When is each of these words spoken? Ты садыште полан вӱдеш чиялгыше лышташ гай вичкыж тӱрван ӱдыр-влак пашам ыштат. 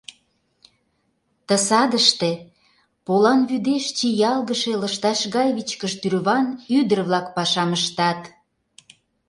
Ты 1.45 1.55
садыште 1.67 2.31
полан 3.05 3.39
вӱдеш 3.49 3.85
чиялгыше 3.97 4.73
лышташ 4.81 5.19
гай 5.35 5.49
вичкыж 5.57 5.93
тӱрван 6.01 6.45
ӱдыр-влак 6.79 7.27
пашам 7.35 7.69
ыштат. 7.77 8.21